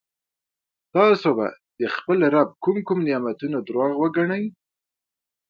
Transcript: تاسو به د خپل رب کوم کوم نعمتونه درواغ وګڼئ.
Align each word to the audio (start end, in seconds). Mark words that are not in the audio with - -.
تاسو 0.93 1.29
به 1.37 1.47
د 1.79 1.81
خپل 1.95 2.17
رب 2.35 2.49
کوم 2.63 2.77
کوم 2.87 2.99
نعمتونه 3.07 3.57
درواغ 3.67 3.93
وګڼئ. 4.01 4.43